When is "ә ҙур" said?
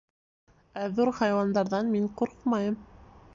0.83-1.11